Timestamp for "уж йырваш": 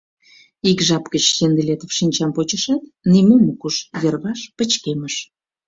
3.67-4.39